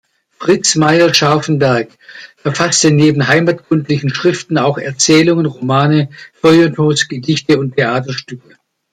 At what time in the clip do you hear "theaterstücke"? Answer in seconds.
7.75-8.57